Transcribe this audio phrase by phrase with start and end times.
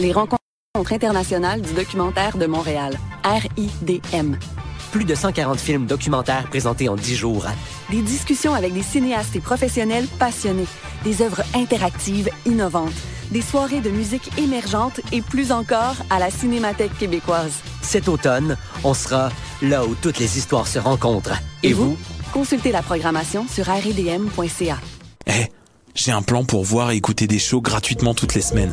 [0.00, 0.40] les rencontres
[0.92, 4.36] internationales du documentaire de Montréal, RIDM.
[4.92, 7.46] Plus de 140 films documentaires présentés en 10 jours.
[7.90, 10.66] Des discussions avec des cinéastes et professionnels passionnés,
[11.04, 12.94] des œuvres interactives innovantes,
[13.30, 17.60] des soirées de musique émergente et plus encore à la Cinémathèque québécoise.
[17.82, 19.30] Cet automne, on sera
[19.62, 21.36] là où toutes les histoires se rencontrent.
[21.62, 21.96] Et, vous?
[22.32, 24.78] Consultez la programmation sur rdm.ca.
[25.26, 25.46] Eh,
[25.94, 28.72] j'ai un plan pour voir et écouter des shows gratuitement toutes les semaines.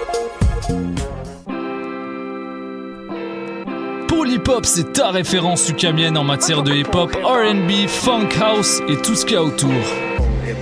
[4.11, 9.23] Polypop, c'est ta référence ukamienne en matière de hip-hop, RB, funk house et tout ce
[9.23, 9.71] qu'il y a autour.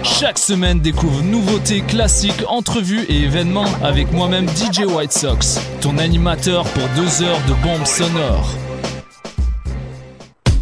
[0.03, 6.63] Chaque semaine, découvre nouveautés, classiques, entrevues et événements avec moi-même DJ White Sox, ton animateur
[6.65, 8.53] pour deux heures de bombes sonores.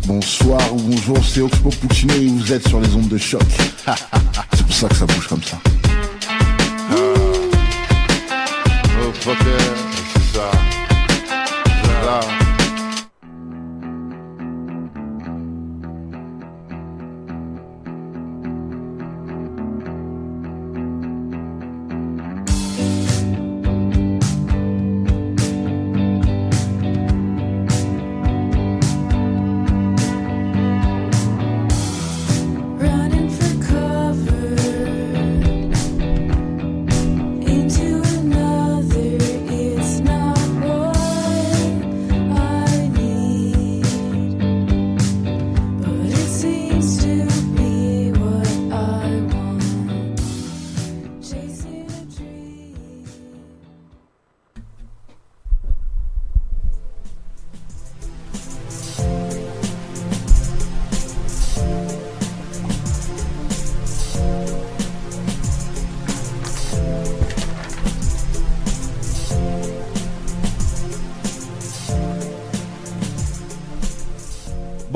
[0.06, 3.44] Bonsoir ou bonjour, c'est Oxpo Puccino et vous êtes sur les ondes de choc.
[4.54, 5.58] c'est pour ça que ça bouge comme ça.
[6.94, 7.14] Oh,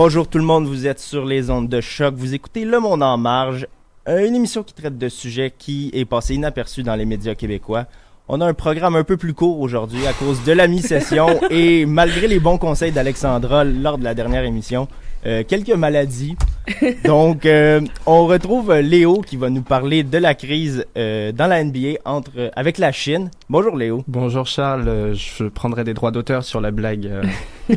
[0.04, 3.04] Bonjour tout le monde, vous êtes sur les ondes de choc, vous écoutez Le Monde
[3.04, 3.68] en marge,
[4.10, 7.86] euh, une émission qui traite de sujets qui est passé inaperçu dans les médias québécois.
[8.28, 11.86] On a un programme un peu plus court aujourd'hui à cause de la mi-session et
[11.86, 14.88] malgré les bons conseils d'Alexandra lors de la dernière émission,
[15.26, 16.36] euh, quelques maladies.
[17.06, 21.64] Donc, euh, on retrouve Léo qui va nous parler de la crise euh, dans la
[21.64, 23.30] NBA entre, euh, avec la Chine.
[23.50, 24.04] Bonjour Léo.
[24.08, 27.06] Bonjour Charles, euh, je prendrai des droits d'auteur sur la blague.
[27.08, 27.24] euh,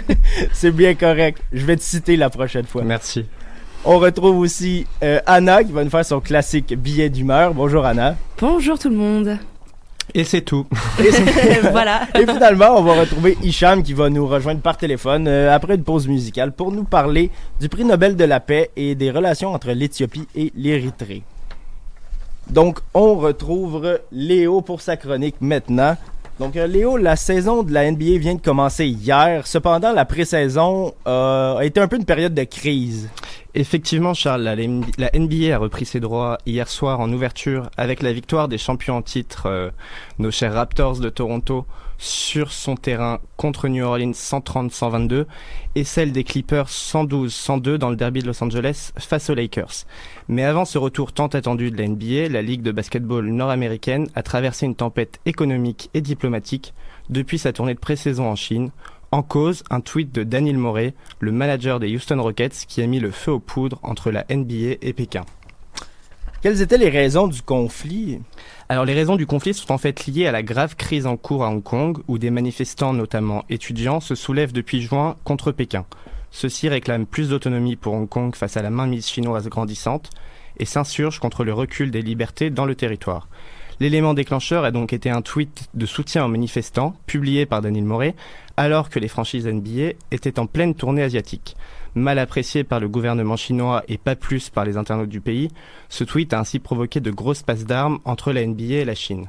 [0.52, 1.40] C'est bien correct.
[1.52, 2.82] Je vais te citer la prochaine fois.
[2.84, 3.24] merci.
[3.86, 7.52] On retrouve aussi euh, Anna qui va nous faire son classique billet d'humeur.
[7.52, 8.16] Bonjour Anna.
[8.40, 9.38] Bonjour tout le monde.
[10.16, 10.64] Et c'est tout.
[11.00, 12.02] Et, c'est- voilà.
[12.14, 15.82] et finalement, on va retrouver Hicham qui va nous rejoindre par téléphone euh, après une
[15.82, 17.30] pause musicale pour nous parler
[17.60, 21.22] du prix Nobel de la paix et des relations entre l'Éthiopie et l'Érythrée.
[22.48, 25.96] Donc, on retrouve Léo pour sa chronique maintenant.
[26.40, 29.46] Donc, euh, Léo, la saison de la NBA vient de commencer hier.
[29.46, 33.08] Cependant, la pré-saison euh, a été un peu une période de crise.
[33.54, 38.48] Effectivement, Charles, la, NBA a repris ses droits hier soir en ouverture avec la victoire
[38.48, 39.70] des champions en titre, euh,
[40.18, 41.66] nos chers Raptors de Toronto,
[41.98, 45.26] sur son terrain contre New Orleans 130-122
[45.74, 49.84] et celle des Clippers 112-102 dans le derby de Los Angeles face aux Lakers.
[50.28, 54.22] Mais avant ce retour tant attendu de la NBA, la Ligue de basketball nord-américaine a
[54.22, 56.74] traversé une tempête économique et diplomatique
[57.10, 58.70] depuis sa tournée de pré-saison en Chine,
[59.10, 62.98] en cause, un tweet de Daniel Morey, le manager des Houston Rockets, qui a mis
[62.98, 65.24] le feu aux poudres entre la NBA et Pékin.
[66.44, 68.20] Quelles étaient les raisons du conflit?
[68.68, 71.42] Alors les raisons du conflit sont en fait liées à la grave crise en cours
[71.42, 75.86] à Hong Kong, où des manifestants, notamment étudiants, se soulèvent depuis juin contre Pékin.
[76.30, 80.10] Ceux-ci réclament plus d'autonomie pour Hong Kong face à la mainmise chinoise grandissante
[80.58, 83.26] et s'insurgent contre le recul des libertés dans le territoire.
[83.80, 88.14] L'élément déclencheur a donc été un tweet de soutien aux manifestants, publié par Daniel Morey,
[88.58, 91.56] alors que les franchises NBA étaient en pleine tournée asiatique.
[91.94, 95.50] Mal apprécié par le gouvernement chinois et pas plus par les internautes du pays,
[95.88, 99.28] ce tweet a ainsi provoqué de grosses passes d'armes entre la NBA et la Chine.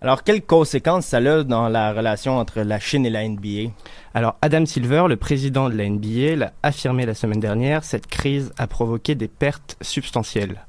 [0.00, 3.72] Alors, quelles conséquences ça a dans la relation entre la Chine et la NBA
[4.14, 8.52] Alors, Adam Silver, le président de la NBA, l'a affirmé la semaine dernière, cette crise
[8.58, 10.64] a provoqué des pertes substantielles.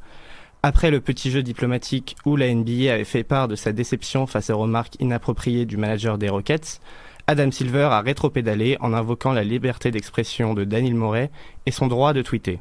[0.64, 4.50] Après le petit jeu diplomatique où la NBA avait fait part de sa déception face
[4.50, 6.82] aux remarques inappropriées du manager des Rockets,
[7.30, 11.30] Adam Silver a rétropédalé en invoquant la liberté d'expression de Daniel Moret
[11.68, 12.60] et son droit de tweeter.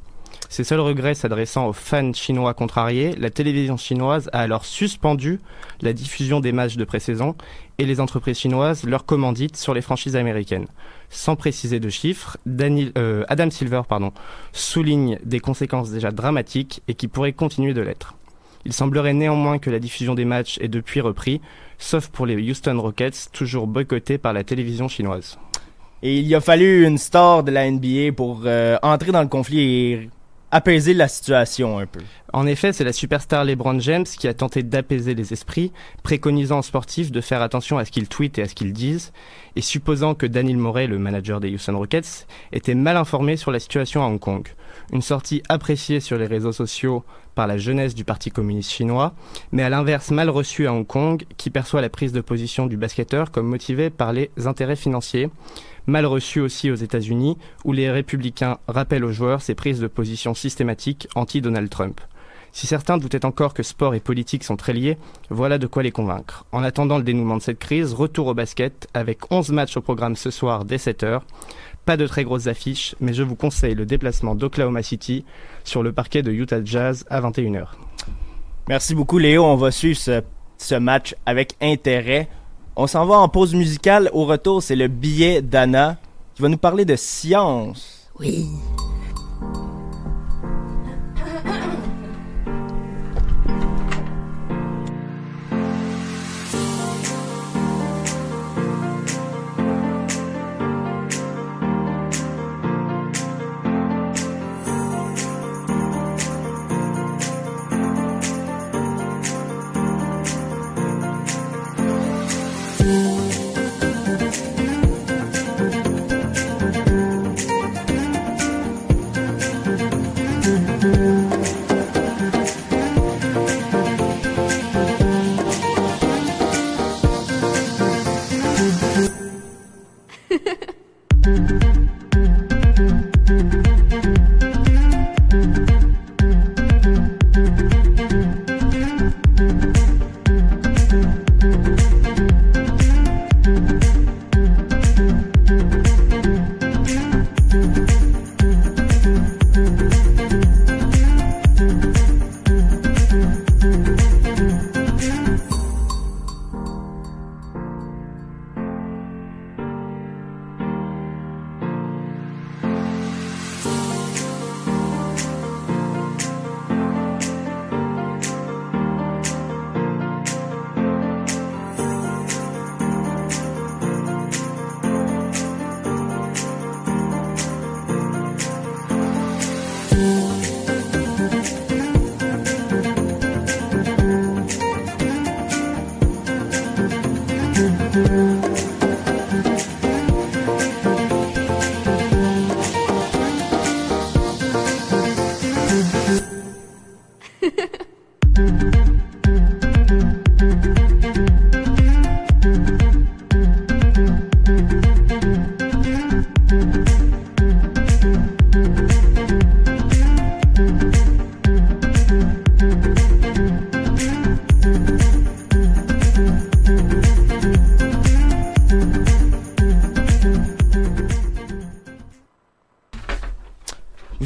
[0.50, 5.40] Ses seuls regrets s'adressant aux fans chinois contrariés, la télévision chinoise a alors suspendu
[5.80, 7.34] la diffusion des matchs de pré-saison
[7.78, 10.66] et les entreprises chinoises leur commanditent sur les franchises américaines.
[11.08, 13.80] Sans préciser de chiffres, euh, Adam Silver
[14.52, 18.18] souligne des conséquences déjà dramatiques et qui pourraient continuer de l'être.
[18.64, 21.40] Il semblerait néanmoins que la diffusion des matchs est depuis repris,
[21.78, 25.38] sauf pour les Houston Rockets, toujours boycottés par la télévision chinoise.
[26.02, 29.60] Et il a fallu une star de la NBA pour euh, entrer dans le conflit
[29.60, 30.10] et
[30.50, 32.00] apaiser la situation un peu.
[32.32, 35.72] En effet, c'est la superstar LeBron James qui a tenté d'apaiser les esprits,
[36.02, 39.12] préconisant aux sportifs de faire attention à ce qu'ils tweetent et à ce qu'ils disent,
[39.56, 43.58] et supposant que Daniel Moret, le manager des Houston Rockets, était mal informé sur la
[43.58, 44.46] situation à Hong Kong.
[44.92, 47.04] Une sortie appréciée sur les réseaux sociaux
[47.34, 49.14] par la jeunesse du Parti communiste chinois,
[49.52, 52.78] mais à l'inverse mal reçue à Hong Kong, qui perçoit la prise de position du
[52.78, 55.28] basketteur comme motivée par les intérêts financiers,
[55.86, 60.32] mal reçue aussi aux États-Unis, où les républicains rappellent aux joueurs ces prises de position
[60.32, 62.00] systématiques anti-Donald Trump.
[62.50, 64.96] Si certains doutaient encore que sport et politique sont très liés,
[65.30, 66.44] voilà de quoi les convaincre.
[66.50, 70.16] En attendant le dénouement de cette crise, retour au basket avec 11 matchs au programme
[70.16, 71.20] ce soir dès 7h.
[71.88, 75.24] Pas de très grosses affiches, mais je vous conseille le déplacement d'Oklahoma City
[75.64, 77.64] sur le parquet de Utah Jazz à 21h.
[78.68, 80.20] Merci beaucoup Léo, on va suivre ce,
[80.58, 82.28] ce match avec intérêt.
[82.76, 84.10] On s'en va en pause musicale.
[84.12, 85.96] Au retour, c'est le billet d'Anna
[86.34, 88.10] qui va nous parler de science.
[88.20, 88.44] Oui.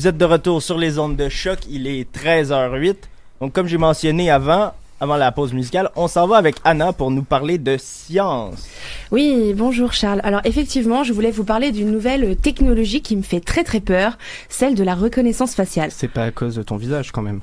[0.02, 2.96] Vous êtes de retour sur les ondes de choc, il est 13h08.
[3.40, 7.12] Donc comme j'ai mentionné avant, avant la pause musicale, on s'en va avec Anna pour
[7.12, 8.66] nous parler de science.
[9.12, 10.20] Oui, bonjour Charles.
[10.24, 14.18] Alors effectivement, je voulais vous parler d'une nouvelle technologie qui me fait très très peur,
[14.48, 15.92] celle de la reconnaissance faciale.
[15.92, 17.40] C'est pas à cause de ton visage quand même.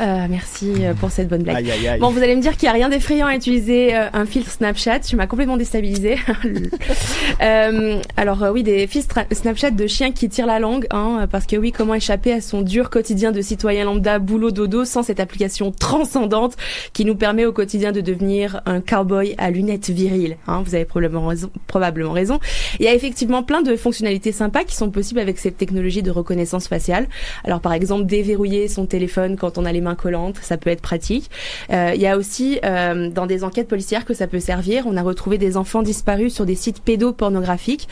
[0.00, 1.56] Euh, merci euh, pour cette bonne blague.
[1.56, 2.00] Aïe aïe aïe.
[2.00, 4.50] Bon, vous allez me dire qu'il n'y a rien d'effrayant à utiliser euh, un filtre
[4.50, 5.00] Snapchat.
[5.00, 6.18] Tu m'as complètement déstabilisé.
[7.42, 11.56] euh, alors oui, des filtres Snapchat de chiens qui tirent la langue, hein, parce que
[11.56, 15.72] oui, comment échapper à son dur quotidien de citoyen lambda, boulot dodo, sans cette application
[15.72, 16.56] transcendante
[16.92, 20.36] qui nous permet au quotidien de devenir un cowboy à lunettes viriles.
[20.46, 22.38] Hein, vous avez probablement raison, probablement raison.
[22.78, 26.10] Il y a effectivement plein de fonctionnalités sympas qui sont possibles avec cette technologie de
[26.12, 27.08] reconnaissance faciale.
[27.42, 30.80] Alors par exemple, déverrouiller son téléphone quand on a les mains collantes, ça peut être
[30.80, 31.30] pratique.
[31.72, 34.84] Euh, Il y a aussi euh, dans des enquêtes policières que ça peut servir.
[34.86, 37.88] On a retrouvé des enfants disparus sur des sites pédopornographiques,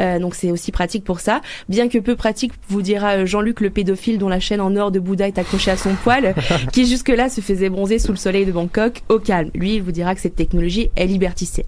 [0.00, 1.40] Euh, donc c'est aussi pratique pour ça.
[1.68, 5.00] Bien que peu pratique, vous dira Jean-Luc le pédophile dont la chaîne en or de
[5.00, 6.34] Bouddha est accrochée à son poil,
[6.72, 9.50] qui jusque-là se faisait bronzer sous le soleil de Bangkok au calme.
[9.54, 11.66] Lui, il vous dira que cette technologie est liberticide.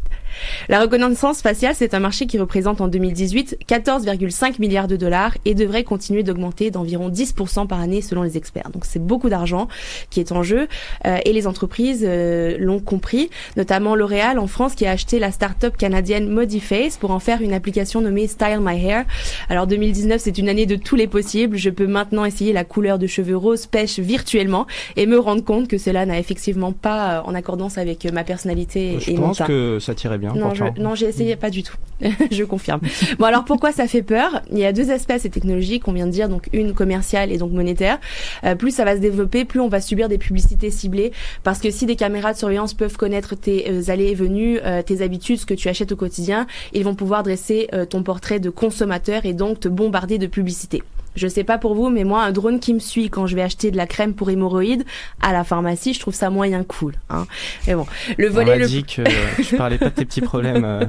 [0.69, 5.55] La reconnaissance faciale, c'est un marché qui représente en 2018 14,5 milliards de dollars et
[5.55, 8.71] devrait continuer d'augmenter d'environ 10% par année selon les experts.
[8.73, 9.69] Donc c'est beaucoup d'argent
[10.11, 10.69] qui est en jeu
[11.07, 15.31] euh, et les entreprises euh, l'ont compris, notamment L'Oréal en France qui a acheté la
[15.31, 19.05] start-up canadienne Modiface pour en faire une application nommée Style My Hair.
[19.49, 21.57] Alors 2019, c'est une année de tous les possibles.
[21.57, 25.69] Je peux maintenant essayer la couleur de cheveux rose pêche virtuellement et me rendre compte
[25.69, 29.29] que cela n'a effectivement pas euh, en accordance avec euh, ma personnalité Je et mon
[29.29, 29.47] pense teint.
[29.47, 30.33] que ça tirait bien.
[30.35, 30.83] Non, je- pourtant.
[30.83, 31.77] non, j'ai essayé pas du tout.
[32.31, 32.81] je confirme.
[33.19, 34.43] Bon, alors pourquoi ça fait peur?
[34.51, 37.31] Il y a deux aspects à ces technologies qu'on vient de dire, donc une commerciale
[37.31, 37.99] et donc monétaire.
[38.45, 41.13] Euh, plus ça va se développer, plus on va subir des publicités ciblées,
[41.43, 44.83] parce que si des caméras de surveillance peuvent connaître tes euh, allées et venues, euh,
[44.83, 48.51] tes habitudes, ce que tu achètes au quotidien, ils vont pouvoir dresser ton portrait de
[48.51, 50.83] consommateur et donc te bombarder de publicités.
[51.17, 53.43] Je sais pas pour vous, mais moi, un drone qui me suit quand je vais
[53.43, 54.85] acheter de la crème pour hémorroïdes
[55.23, 56.95] à la pharmacie, je trouve ça moyen cool.
[57.11, 57.27] Hein.
[57.67, 57.87] Mais bon,
[58.17, 59.03] le On volet m'a le dit que
[59.43, 60.65] je parlais pas de tes petits problèmes.
[60.65, 60.85] euh,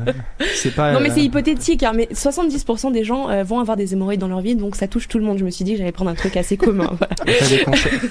[0.54, 0.92] C'est pas.
[0.94, 4.20] non mais euh, c'est hypothétique, hein, mais 70% des gens euh, vont avoir des hémorroïdes
[4.20, 5.38] dans leur vie, donc ça touche tout le monde.
[5.40, 6.90] Je me suis dit que j'allais prendre un truc assez commun.
[7.00, 7.16] voilà.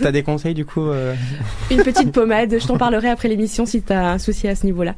[0.00, 1.14] T'as des, des conseils du coup euh,
[1.70, 4.94] Une petite pommade, je t'en parlerai après l'émission si t'as un souci à ce niveau-là.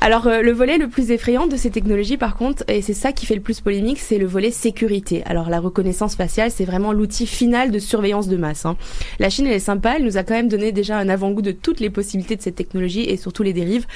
[0.00, 3.12] Alors euh, le volet le plus effrayant de ces technologies par contre, et c'est ça
[3.12, 5.22] qui fait le plus polémique, c'est le volet sécurité.
[5.26, 8.66] Alors la reconnaissance faciale, c'est vraiment l'outil final de surveillance de masse.
[8.66, 8.76] hein.
[9.18, 11.52] La Chine elle est sympa, elle nous a quand même donné déjà un avant-goût de
[11.52, 13.86] toutes les possibilités de cette technologie et surtout les dérives.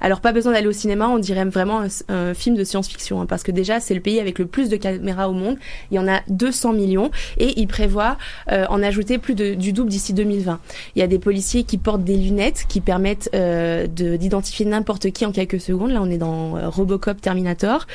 [0.00, 3.42] Alors pas besoin d'aller au cinéma, on dirait vraiment un, film de science-fiction, hein, parce
[3.42, 5.56] que déjà c'est le pays avec le plus de caméras au monde.
[5.90, 8.16] Il y en a 200 millions et il prévoit
[8.52, 10.60] euh, en ajouter plus du double d'ici 2020.
[10.94, 15.10] Il y a des policiers qui portent des lunettes qui permettent euh, de- d'identifier n'importe
[15.10, 15.90] qui en quelques secondes.
[15.90, 17.86] Là, on est dans euh, Robocop Terminator.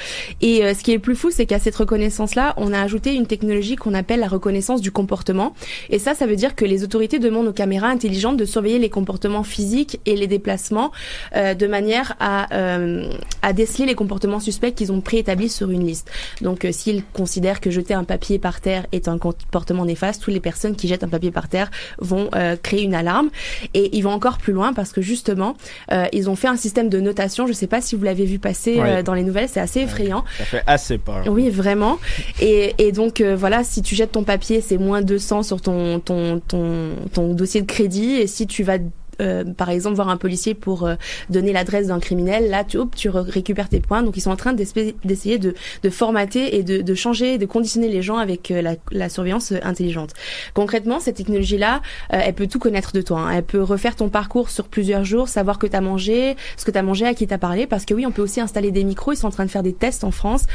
[0.41, 3.27] Et ce qui est le plus fou, c'est qu'à cette reconnaissance-là, on a ajouté une
[3.27, 5.53] technologie qu'on appelle la reconnaissance du comportement.
[5.89, 8.89] Et ça, ça veut dire que les autorités demandent aux caméras intelligentes de surveiller les
[8.89, 10.91] comportements physiques et les déplacements
[11.35, 13.09] euh, de manière à, euh,
[13.41, 16.09] à déceler les comportements suspects qu'ils ont préétablis sur une liste.
[16.41, 20.33] Donc, euh, s'ils considèrent que jeter un papier par terre est un comportement néfaste, toutes
[20.33, 23.29] les personnes qui jettent un papier par terre vont euh, créer une alarme.
[23.73, 25.55] Et ils vont encore plus loin parce que justement,
[25.91, 27.47] euh, ils ont fait un système de notation.
[27.47, 28.97] Je sais pas si vous l'avez vu passer Ouais.
[28.97, 30.23] euh, dans les nouvelles, c'est assez effrayant.
[30.37, 31.23] Ça fait assez peur.
[31.27, 31.97] Oui, vraiment.
[32.41, 35.99] Et, et donc euh, voilà, si tu jettes ton papier, c'est moins 200 sur ton
[35.99, 38.15] ton ton ton dossier de crédit.
[38.15, 38.77] Et si tu vas
[39.21, 40.95] euh, par exemple voir un policier pour euh,
[41.29, 44.03] donner l'adresse d'un criminel, là tu, hop, tu re- récupères tes points.
[44.03, 45.53] Donc ils sont en train d'essayer de,
[45.83, 49.51] de formater et de, de changer, de conditionner les gens avec euh, la, la surveillance
[49.51, 50.11] euh, intelligente.
[50.53, 53.19] Concrètement, cette technologie-là, elle peut tout connaître de toi.
[53.19, 53.31] hein.
[53.31, 56.71] Elle peut refaire ton parcours sur plusieurs jours, savoir que tu as mangé, ce que
[56.71, 57.67] tu as mangé, à qui t'as parlé.
[57.67, 59.13] Parce que oui, on peut aussi installer des micros.
[59.13, 60.45] Ils sont en train de faire des tests en France.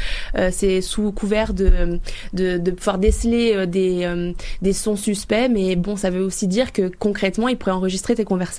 [0.51, 1.99] C'est sous couvert de,
[2.33, 5.49] de, de pouvoir déceler des, des sons suspects.
[5.49, 8.50] Mais bon, ça veut aussi dire que concrètement, ils pourraient enregistrer tes conversations.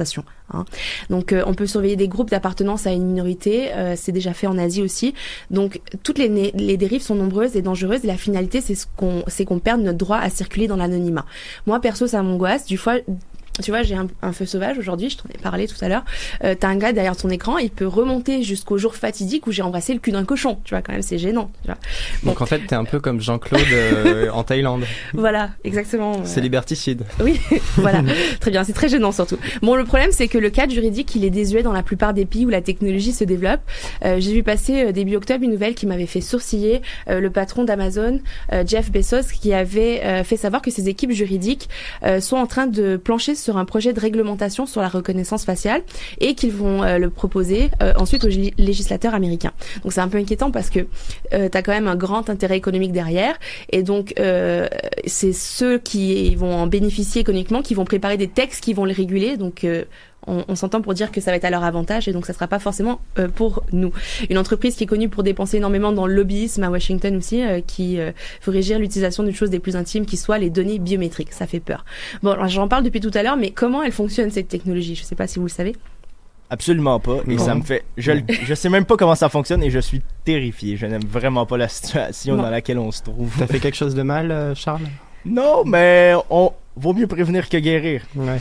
[0.53, 0.65] Hein.
[1.11, 3.73] Donc, euh, on peut surveiller des groupes d'appartenance à une minorité.
[3.75, 5.15] Euh, c'est déjà fait en Asie aussi.
[5.51, 8.05] Donc, toutes les, dérives sont nombreuses et dangereuses.
[8.05, 11.27] Et la finalité, c'est ce qu'on, c'est qu'on perde notre droit à circuler dans l'anonymat.
[11.67, 12.67] Moi, perso, ça m'angoisse.
[12.67, 12.95] Du fois,
[13.61, 16.05] tu vois, j'ai un, un feu sauvage aujourd'hui, je t'en ai parlé tout à l'heure.
[16.45, 19.63] Euh, T'as un gars derrière ton écran, il peut remonter jusqu'au jour fatidique où j'ai
[19.63, 20.59] embrassé le cul d'un cochon.
[20.65, 21.51] Tu vois, quand même, c'est gênant.
[21.63, 21.79] Tu vois.
[22.25, 24.85] Donc en fait, t'es un peu comme Jean-Claude euh, en Thaïlande.
[25.15, 26.25] Voilà, exactement.
[26.25, 27.05] C'est liberticide.
[27.21, 27.39] Oui,
[27.77, 28.03] voilà,
[28.41, 29.37] très bien, c'est très gênant surtout.
[29.63, 32.25] Bon, le problème, c'est que le cadre juridique, il est désuet dans la plupart des
[32.25, 33.61] pays où la technologie se développe.
[34.05, 37.31] Euh, J'ai vu passer euh, début octobre une nouvelle qui m'avait fait sourciller euh, le
[37.31, 38.21] patron d'Amazon,
[38.53, 41.69] euh, Jeff Bezos, qui avait euh, fait savoir que ses équipes juridiques
[42.03, 45.83] euh, sont en train de plancher sur un projet de réglementation sur la reconnaissance faciale
[46.21, 49.53] et qu'ils vont euh, le proposer euh, ensuite aux législateurs américains.
[49.83, 50.87] Donc c'est un peu inquiétant parce que
[51.33, 53.39] euh, tu as quand même un grand intérêt économique derrière
[53.71, 54.15] et donc
[55.07, 58.93] c'est ceux qui vont en bénéficier économiquement qui vont préparer des textes qui vont les
[58.93, 59.37] réguler.
[59.37, 59.67] Donc
[60.27, 62.33] on, on s'entend pour dire que ça va être à leur avantage et donc ça
[62.33, 63.93] sera pas forcément euh, pour nous.
[64.31, 67.61] Une entreprise qui est connue pour dépenser énormément dans le lobbyisme à Washington aussi, euh,
[67.67, 68.13] qui euh,
[68.45, 71.33] veut régir l'utilisation d'une chose des plus intimes qui soit les données biométriques.
[71.33, 71.85] Ça fait peur.
[72.23, 74.95] Bon, alors, j'en parle depuis tout à l'heure, mais comment elle fonctionne cette technologie?
[74.95, 75.75] Je sais pas si vous le savez.
[76.51, 77.19] Absolument pas.
[77.27, 77.45] Et Non.
[77.45, 77.83] ça me fait.
[77.97, 80.77] Je, le- je sais même pas comment ça fonctionne et je suis terrifié.
[80.77, 82.43] Je n'aime vraiment pas la situation Non.
[82.43, 83.33] dans laquelle on se trouve.
[83.39, 84.83] T'as fait quelque chose de mal, euh, Charles?
[85.25, 88.03] Non, mais on vaut mieux prévenir que guérir.
[88.17, 88.39] Ouais.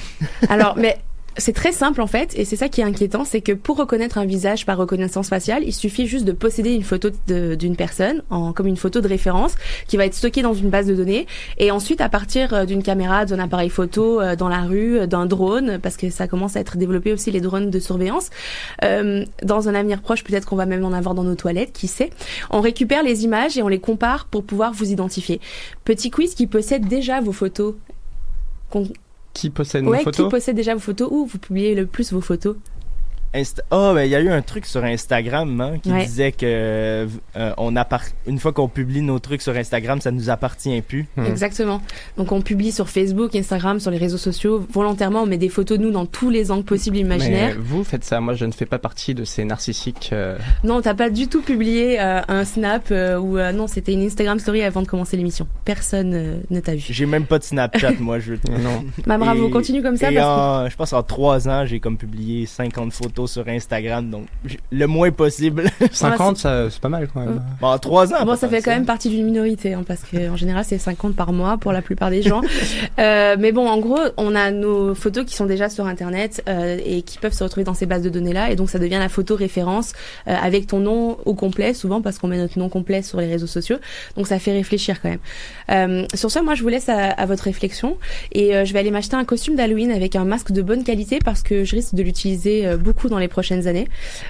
[0.49, 0.97] Alors, mais
[1.37, 4.17] c'est très simple en fait, et c'est ça qui est inquiétant, c'est que pour reconnaître
[4.17, 8.67] un visage par reconnaissance faciale, il suffit juste de posséder une photo d'une personne, comme
[8.67, 9.55] une photo de référence,
[9.87, 12.83] qui va être stockée dans une base de données, et ensuite à partir euh, d'une
[12.83, 16.55] caméra, d'un appareil photo euh, dans la rue, euh, d'un drone, parce que ça commence
[16.55, 18.29] à être développé aussi les drones de surveillance.
[18.81, 22.09] Dans un avenir proche, peut-être qu'on va même en avoir dans nos toilettes, qui sait.
[22.49, 25.39] On récupère les images et on les compare pour pouvoir vous identifier.
[25.85, 27.75] Petit quiz qui possède déjà vos photos.
[29.33, 32.21] Qui possède Ouais, qui photos possède déjà vos photos ou vous publiez le plus vos
[32.21, 32.55] photos
[33.33, 36.03] Insta- Ah, ben, il y a eu un truc sur Instagram hein, qui Ouais.
[36.05, 36.45] disait que
[37.37, 37.73] euh, on
[38.27, 41.07] une fois qu'on publie nos trucs sur Instagram, ça nous appartient plus.
[41.25, 41.81] Exactement.
[42.17, 44.65] Donc on publie sur Facebook, Instagram, sur les réseaux sociaux.
[44.71, 47.55] Volontairement, on met des photos de nous dans tous les angles possibles imaginaires.
[47.55, 50.09] Mais vous faites ça, moi je ne fais pas partie de ces narcissiques.
[50.13, 53.93] euh, Non, t'as pas du tout publié euh, un snap euh, ou euh, non, c'était
[53.93, 55.47] une Instagram story avant de commencer l'émission.
[55.65, 56.83] Personne euh, ne t'a vu.
[56.89, 58.19] J'ai même pas de Snapchat, moi.
[58.19, 58.33] Je...
[58.49, 58.83] non.
[59.07, 61.79] Bah bravo, Et- continue comme ça et parce en- je pense en trois ans, j'ai
[61.79, 64.25] comme publié 50 photos sur Instagram, donc
[64.71, 65.65] le moins possible.
[65.91, 67.41] 50, ça, c'est pas mal quand même.
[67.59, 68.19] Bon, en trois ans.
[68.19, 70.77] que bon, ça fait quand même partie d'une minorité, hein, parce que en général c'est
[70.77, 72.41] 50 par mois pour la plupart des gens.
[72.99, 76.77] Euh, mais bon, en gros, on a nos photos qui sont déjà sur Internet euh,
[76.85, 78.99] et qui peuvent se retrouver dans ces bases de données là, et donc ça devient
[78.99, 79.93] la photo référence
[80.27, 83.27] euh, avec ton nom au complet, souvent parce qu'on met notre nom complet sur les
[83.27, 83.77] réseaux sociaux.
[84.17, 85.19] Donc ça fait réfléchir quand même.
[85.71, 87.97] Euh, sur ce, moi je vous laisse à, à votre réflexion
[88.31, 91.19] et euh, je vais aller m'acheter un costume d'Halloween avec un masque de bonne qualité
[91.23, 93.87] parce que je risque de l'utiliser euh, beaucoup dans les prochaines années.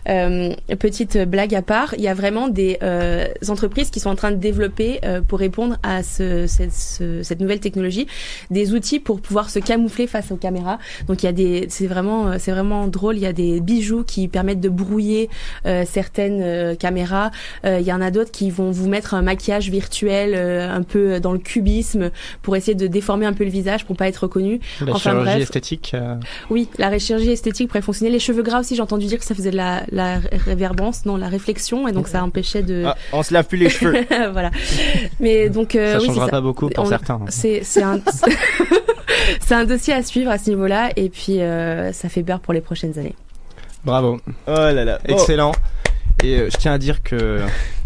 [0.10, 4.16] Euh, petite blague à part, il y a vraiment des euh, entreprises qui sont en
[4.16, 8.08] train de développer euh, pour répondre à ce, cette, ce- cette nouvelle technologie
[8.50, 10.80] des outils pour pouvoir se camoufler face aux caméras.
[11.08, 13.16] Donc il y a des, c'est vraiment, c'est vraiment drôle.
[13.16, 15.30] Il y a des bijoux qui permettent de brouiller
[15.86, 17.32] certaines caméras.
[17.64, 21.34] Il y en a d'autres qui vont vous mettre un maquillage virtuel un peu dans
[21.34, 22.12] le cubisme
[22.42, 24.60] pour essayer de déformer un peu le visage pour pas être reconnu.
[24.86, 25.96] La enfin chirurgie bref, esthétique.
[26.50, 28.12] oui, la chirurgie esthétique pourrait fonctionner.
[28.12, 31.18] Les cheveux gras aussi, j'ai entendu dire que ça faisait de la, la réverbance, non,
[31.18, 32.84] la réflexion, et donc ça empêchait de.
[32.86, 34.06] Ah, on se lave plus les cheveux.
[34.32, 34.52] voilà.
[35.20, 37.16] Mais donc, euh, Ça oui, changera pas beaucoup pour On- certains.
[37.16, 37.26] hein.
[37.30, 38.00] C'est un.
[39.42, 42.54] C'est un dossier à suivre à ce niveau-là et puis euh, ça fait peur pour
[42.54, 43.16] les prochaines années.
[43.84, 44.20] Bravo.
[44.48, 45.00] Oh là là.
[45.08, 45.12] Oh.
[45.12, 45.52] Excellent.
[46.24, 47.40] Et euh, je tiens à dire que,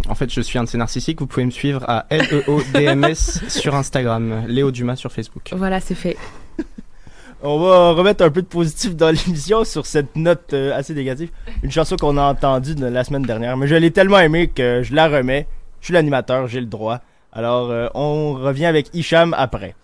[0.07, 1.19] en fait, je suis un de ces narcissiques.
[1.19, 3.15] Vous pouvez me suivre à LEODMS
[3.47, 5.49] sur Instagram, Léo Dumas sur Facebook.
[5.53, 6.17] Voilà, c'est fait.
[7.47, 11.29] On va remettre un peu de positif dans l'émission sur cette note euh, assez négative.
[11.61, 14.81] Une chanson qu'on a entendue de la semaine dernière, mais je l'ai tellement aimée que
[14.81, 15.47] je la remets.
[15.79, 17.01] Je suis l'animateur, j'ai le droit.
[17.31, 19.75] Alors, euh, on revient avec Hicham après.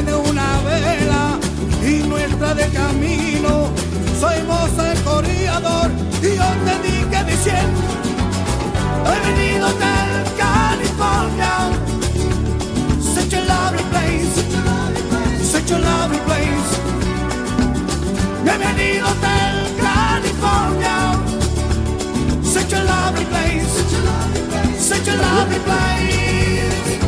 [0.00, 1.38] Enciende una vela
[1.82, 3.68] y nuestra de camino.
[4.18, 5.90] Soy moza el corredor
[6.22, 7.80] y yo te dije diciendo,
[9.04, 11.54] he venido del California.
[12.98, 14.36] Such a lovely place,
[15.44, 16.70] such a lovely place.
[18.46, 20.96] He venido del California.
[22.42, 23.74] Such a lovely place,
[24.78, 26.99] such a lovely place.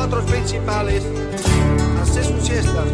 [0.00, 1.02] Cuatro principales,
[2.00, 2.84] hace su siesta,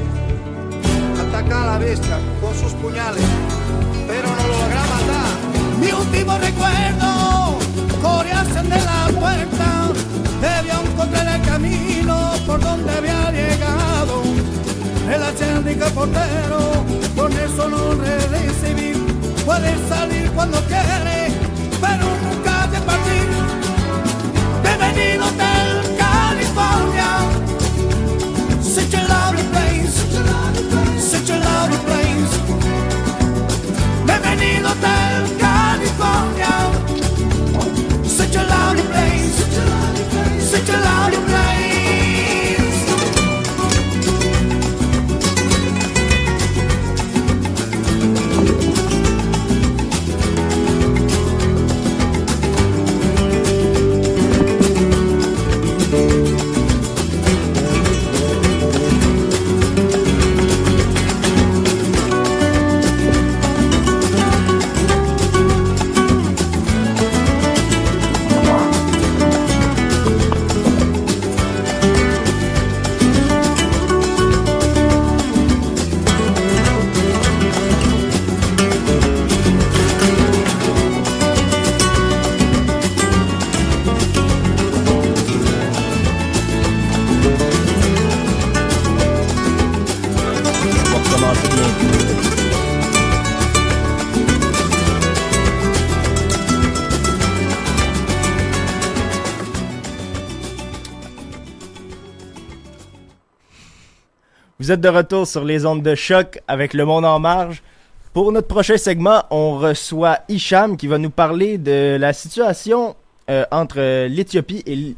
[1.20, 3.22] ataca a la bestia con sus puñales,
[4.08, 5.30] pero no lo logra matar.
[5.80, 7.58] Mi último recuerdo,
[8.02, 9.92] corearse de la puerta,
[10.40, 14.22] debió encontrar el camino por donde había llegado.
[15.08, 16.58] El acérdico portero,
[17.14, 17.94] con eso no
[18.34, 18.96] recibir,
[19.44, 21.30] puede salir cuando quiere,
[21.80, 23.28] pero nunca de partir.
[24.64, 25.75] Bienvenido del
[34.36, 35.45] venido tan
[104.66, 107.62] Vous êtes de retour sur les ondes de choc avec le monde en marge.
[108.12, 112.96] Pour notre prochain segment, on reçoit Hicham qui va nous parler de la situation
[113.30, 114.96] euh, entre l'Éthiopie et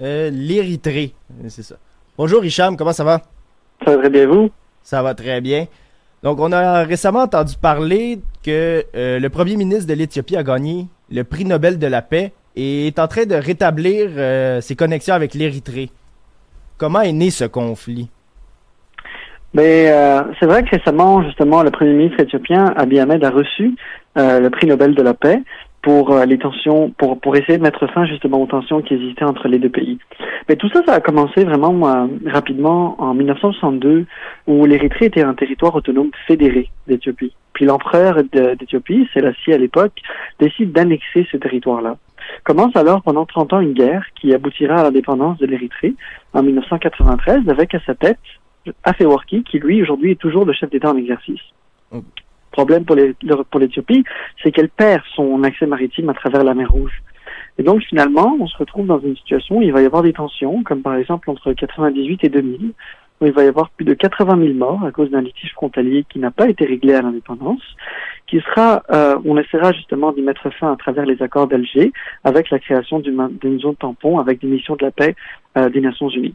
[0.00, 1.12] euh, l'Érythrée.
[1.48, 1.74] C'est ça.
[2.16, 3.20] Bonjour Hicham, comment ça va?
[3.84, 4.48] Ça va très bien, vous?
[4.84, 5.66] Ça va très bien.
[6.22, 10.86] Donc, on a récemment entendu parler que euh, le premier ministre de l'Éthiopie a gagné
[11.10, 15.34] le prix Nobel de la paix et est en train de rétablir ses connexions avec
[15.34, 15.90] l'Érythrée.
[16.78, 18.08] Comment est né ce conflit?
[19.52, 23.74] Mais euh, c'est vrai que récemment, justement, le premier ministre éthiopien Abiy Ahmed a reçu
[24.16, 25.42] euh, le prix Nobel de la paix
[25.82, 29.48] pour euh, les tensions, pour essayer de mettre fin justement aux tensions qui existaient entre
[29.48, 29.98] les deux pays.
[30.48, 34.06] Mais tout ça, ça a commencé vraiment rapidement en 1962,
[34.46, 37.32] où l'Érythrée était un territoire autonome fédéré d'Éthiopie.
[37.54, 40.00] Puis l'empereur d'Éthiopie, Selassie à l'époque,
[40.38, 41.96] décide d'annexer ce territoire-là.
[42.44, 45.94] Commence alors pendant 30 ans une guerre qui aboutira à l'indépendance de l'Érythrée
[46.32, 48.18] en 1993 avec à sa tête
[48.84, 51.40] Afewerki, qui lui aujourd'hui est toujours le chef d'État en exercice.
[52.50, 54.04] Problème pour les- le- pour l'Éthiopie,
[54.42, 57.02] c'est qu'elle perd son accès maritime à travers la mer Rouge.
[57.58, 60.12] Et donc finalement, on se retrouve dans une situation où il va y avoir des
[60.12, 62.72] tensions, comme par exemple entre 98 et 2000,
[63.26, 66.18] il va y avoir plus de 80 000 morts à cause d'un litige frontalier qui
[66.18, 67.62] n'a pas été réglé à l'indépendance,
[68.26, 71.92] qui sera, euh, on essaiera justement d'y mettre fin à travers les accords d'Alger,
[72.24, 75.16] avec la création d'une zone tampon avec des missions de la paix
[75.56, 76.34] euh, des Nations Unies.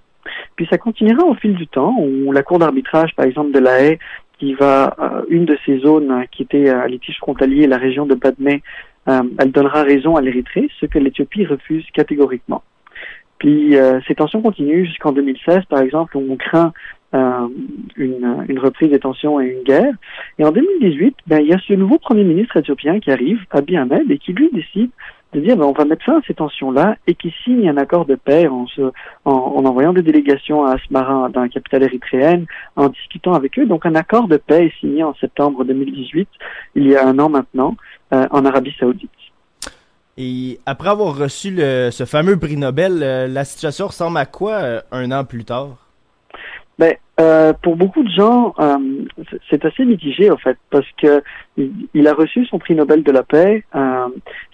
[0.56, 3.82] Puis ça continuera au fil du temps, où la Cour d'arbitrage, par exemple, de la
[3.82, 4.00] Haye,
[4.40, 8.16] qui va, euh, une de ces zones qui était à litige frontalier, la région de
[8.16, 8.62] Badmé,
[9.06, 12.64] elle donnera raison à l'Érythrée, ce que l'Éthiopie refuse catégoriquement.
[13.44, 16.72] Puis euh, ces tensions continuent jusqu'en 2016, par exemple, où on craint
[17.14, 17.48] euh,
[17.98, 19.94] une, une reprise des tensions et une guerre.
[20.40, 23.76] Et en 2018, ben, il y a ce nouveau Premier ministre éthiopien qui arrive, Abiy
[23.76, 24.92] Ahmed, et qui lui décide
[25.34, 28.06] de dire ben, on va mettre fin à ces tensions-là et qui signe un accord
[28.06, 28.82] de paix en, se,
[29.26, 32.46] en, en envoyant des délégations à Asmara, dans la capitale érythréenne,
[32.78, 33.66] en discutant avec eux.
[33.66, 36.30] Donc un accord de paix est signé en septembre 2018,
[36.76, 37.76] il y a un an maintenant,
[38.14, 39.12] euh, en Arabie saoudite.
[40.18, 44.54] Et après avoir reçu le- ce fameux prix Nobel, euh, la situation ressemble à quoi
[44.54, 45.78] euh, un an plus tard?
[46.80, 48.78] Ben, euh, pour beaucoup de gens, euh,
[49.50, 51.22] c'est- assez mitigé en fait, parce que
[51.58, 53.64] il, a reçu son prix Nobel de la paix.
[53.76, 54.08] Euh,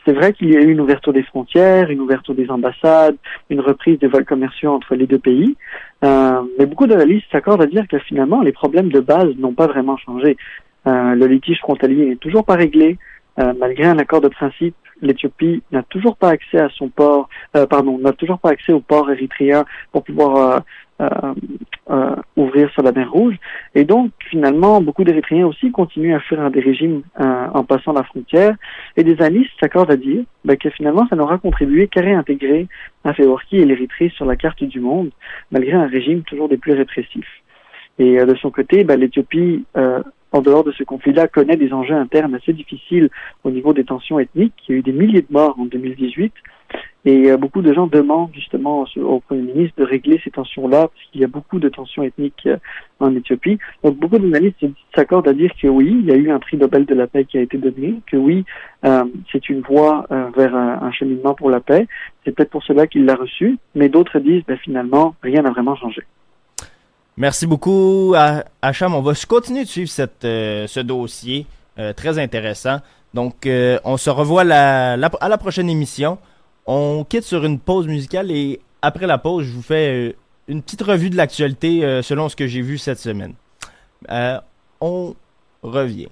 [0.05, 3.15] c'est vrai qu'il y a eu une ouverture des frontières, une ouverture des ambassades,
[3.49, 5.55] une reprise des vols commerciaux entre les deux pays.
[6.03, 9.67] Euh, mais beaucoup d'analystes s'accordent à dire que finalement, les problèmes de base n'ont pas
[9.67, 10.37] vraiment changé.
[10.85, 12.97] Le litige frontalier n'est toujours pas réglé,
[13.37, 17.97] malgré un accord de principe l'Éthiopie n'a toujours pas accès à son port, euh, pardon,
[17.97, 20.59] n'a toujours pas accès au port érythréen pour pouvoir euh,
[21.01, 21.33] euh,
[21.89, 23.35] euh, ouvrir sur la mer Rouge.
[23.73, 28.03] Et donc, finalement, beaucoup d'Érythréens aussi continuent à fuir des régimes euh, en passant la
[28.03, 28.55] frontière.
[28.97, 32.67] Et des analystes s'accordent à dire ben, que finalement, ça n'aura contribué qu'à réintégrer
[33.05, 35.11] Afeworki et l'Érythrée sur la carte du monde,
[35.51, 37.41] malgré un régime toujours des plus répressifs.
[37.97, 39.63] Et euh, de son côté, ben, l'Éthiopie,
[40.31, 43.09] en dehors de ce conflit-là, connaît des enjeux internes assez difficiles
[43.43, 44.53] au niveau des tensions ethniques.
[44.67, 46.33] Il y a eu des milliers de morts en 2018.
[47.05, 51.05] Et euh, beaucoup de gens demandent justement au, Premier ministre de régler ces tensions-là, parce
[51.11, 52.57] qu'il y a beaucoup de tensions ethniques euh,
[52.99, 53.57] en Éthiopie.
[53.83, 54.63] Donc beaucoup d'analystes
[54.93, 57.25] s'accordent à dire que oui, il y a eu un prix Nobel de la paix
[57.25, 58.43] qui a été donné, que oui,
[58.85, 61.87] euh, c'est une voie vers un, un cheminement pour la paix.
[62.23, 65.75] C'est peut-être pour cela qu'il l'a reçu, mais d'autres disent, ben, finalement, rien n'a vraiment
[65.75, 66.03] changé.
[67.19, 68.15] Merci beaucoup,
[68.61, 68.95] Hacham.
[68.95, 72.79] On va continuer de suivre cette, euh, ce dossier euh, très intéressant.
[73.13, 76.17] Donc, euh, on se revoit à la prochaine émission.
[76.65, 80.15] On quitte sur une pause musicale et après la pause, je vous fais
[80.47, 83.33] une petite revue de l'actualité selon ce que j'ai vu cette semaine.
[84.79, 85.13] On
[85.61, 86.07] revient.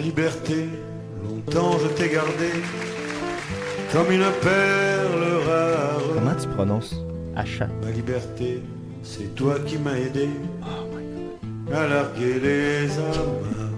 [0.00, 0.66] Ma liberté,
[1.22, 2.62] longtemps je t'ai gardée
[3.92, 6.00] comme une perle rare.
[6.14, 6.96] Comment tu prononces?
[7.36, 8.62] Hacham Ma liberté,
[9.02, 10.30] c'est toi qui m'as aidé
[11.70, 13.72] à larguer les âmes.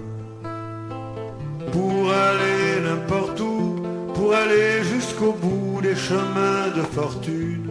[1.73, 3.83] Pour aller n'importe où,
[4.15, 7.69] pour aller jusqu'au bout des chemins de fortune.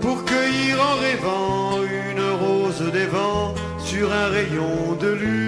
[0.00, 5.47] Pour cueillir en rêvant une rose des vents sur un rayon de lune.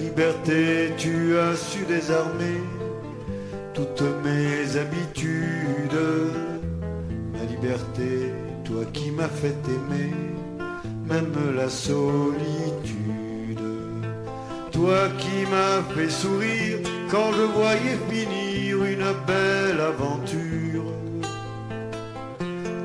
[0.00, 2.60] Liberté, tu as su désarmer
[3.74, 6.00] toutes mes habitudes.
[7.32, 8.32] Ma liberté,
[8.64, 10.12] toi qui m'as fait aimer,
[11.06, 12.88] même la solitude.
[14.72, 16.78] Toi qui m'as fait sourire
[17.10, 20.84] quand je voyais finir une belle aventure.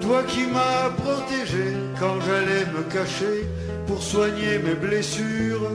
[0.01, 3.47] Toi qui m'as protégé quand j'allais me cacher
[3.85, 5.71] pour soigner mes blessures.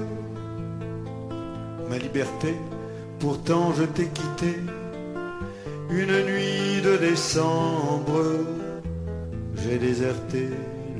[3.18, 4.58] Pourtant je t'ai quitté
[5.90, 8.22] une nuit de décembre.
[9.56, 10.48] J'ai déserté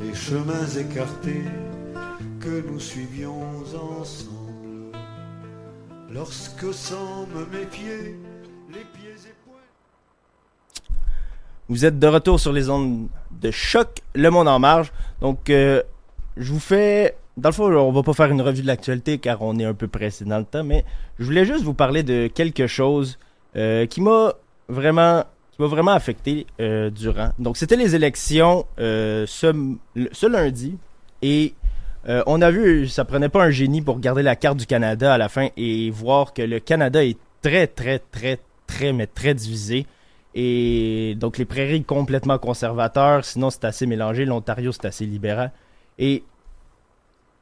[0.01, 1.45] les chemins écartés
[2.41, 3.43] que nous suivions
[4.01, 4.97] ensemble.
[6.11, 8.17] Lorsque sans me méfier,
[8.71, 10.89] les pieds et poings.
[11.69, 14.93] Vous êtes de retour sur les ondes de choc, le monde en marge.
[15.21, 15.83] Donc, euh,
[16.37, 17.17] je vous fais.
[17.39, 19.73] Dans le fond, on va pas faire une revue de l'actualité car on est un
[19.73, 20.85] peu pressé dans le temps, mais
[21.19, 23.19] je voulais juste vous parler de quelque chose
[23.57, 24.35] euh, qui m'a
[24.69, 27.31] vraiment, qui m'a vraiment affecté euh, durant.
[27.39, 29.77] Donc, c'était les élections euh, ce,
[30.13, 30.77] ce lundi
[31.23, 31.55] et
[32.27, 35.19] on a vu, ça prenait pas un génie pour regarder la carte du Canada à
[35.19, 39.87] la fin et voir que le Canada est très, très, très, très, mais très divisé.
[40.35, 45.53] Et donc les prairies complètement conservateurs, sinon c'est assez mélangé, l'Ontario c'est assez libéral.
[46.01, 46.25] Et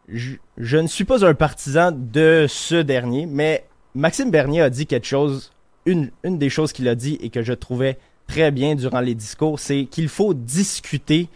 [0.08, 5.06] je, ne suis pas un partisan de ce dernier, mais Maxime Bernier a dit quelque
[5.06, 5.52] chose,
[5.86, 9.58] une, des choses qu'il a dit et que je trouvais très bien durant les discours,
[9.58, 11.28] c'est qu'il faut discuter,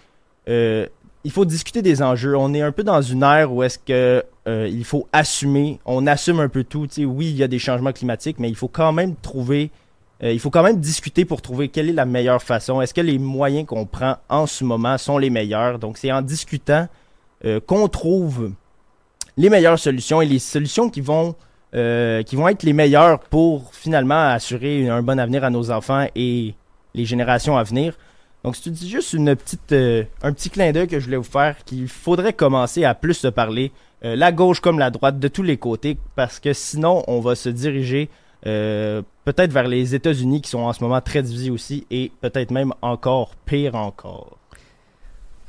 [0.49, 0.87] euh,
[1.25, 2.37] il faut discuter des enjeux.
[2.37, 6.07] On est un peu dans une ère où est-ce que euh, il faut assumer, on
[6.07, 6.87] assume un peu tout.
[6.99, 9.71] Oui, il y a des changements climatiques, mais il faut quand même trouver
[10.23, 12.81] euh, il faut quand même discuter pour trouver quelle est la meilleure façon.
[12.81, 15.79] Est-ce que les moyens qu'on prend en ce moment sont les meilleurs?
[15.79, 16.89] Donc, c'est en discutant
[17.45, 18.53] euh, qu'on trouve
[19.37, 21.35] les meilleures solutions et les solutions qui vont,
[21.75, 26.07] euh, qui vont être les meilleures pour finalement assurer un bon avenir à nos enfants
[26.15, 26.55] et
[26.95, 27.99] les générations à venir.
[28.45, 31.57] Donc, c'est juste une petite, euh, un petit clin d'œil que je voulais vous faire
[31.65, 35.57] qu'il faudrait commencer à plus se parler, la gauche comme la droite, de tous les
[35.57, 38.11] côtés, parce que sinon, on va se diriger
[38.43, 42.75] peut-être vers les États-Unis qui sont en ce moment très divisés aussi et peut-être même
[42.83, 44.37] encore pire encore.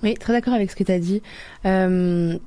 [0.06, 1.22] Oui, très d'accord avec ce que tu as dit.
[1.66, 2.38] Euh,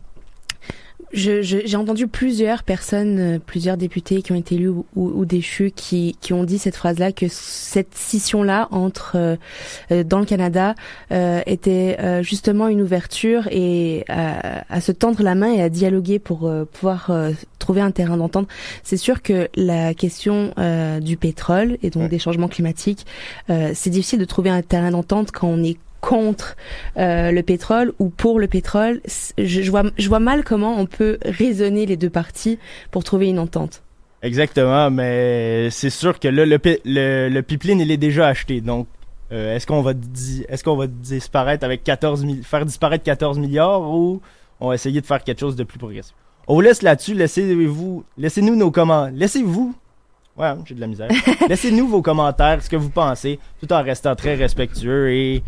[1.13, 5.09] je- je- j'ai entendu plusieurs personnes, euh, plusieurs députés qui ont été élus ou, ou-
[5.09, 10.27] ou déchus, qui, qui ont dit cette phrase-là, que cette scission-là entre euh, dans le
[10.27, 10.75] Canada
[11.11, 15.71] euh, était euh, justement une ouverture et à, à se tendre la main et à
[15.71, 17.11] dialoguer pour pouvoir
[17.59, 18.47] trouver un terrain d'entente.
[18.85, 20.53] C'est sûr que la question
[21.01, 23.07] du pétrole et donc des changements climatiques,
[23.49, 26.57] c'est difficile de trouver un terrain d'entente quand on est contre
[26.97, 29.01] euh, le pétrole ou pour le pétrole.
[29.37, 32.59] Je, je vois, je vois mal comment on peut raisonner les deux parties
[32.91, 33.83] pour trouver une entente.
[34.23, 38.61] Exactement, mais c'est sûr que là, le, le, le pipeline, il est déjà acheté.
[38.61, 38.89] Donc,
[39.31, 39.93] euh, est-ce qu'on va,
[40.65, 44.21] qu'on disparaître avec 14 mi- faire disparaître 14 milliards ou
[44.61, 46.15] on va essayer de faire quelque chose de plus progressif?
[46.49, 47.15] On vous laisse là-dessus.
[47.15, 49.15] Laissez-vous, laissez-nous nos commentaires.
[49.17, 49.75] Laissez-vous.
[50.37, 51.09] Ouais, j'ai de la misère.
[51.49, 55.43] Laissez-nous vos commentaires, ce que vous pensez, tout en restant très respectueux et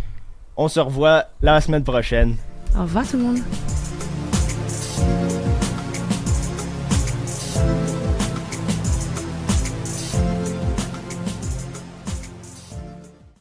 [0.56, 2.36] on se revoit la semaine prochaine.
[2.78, 3.38] Au revoir tout le monde.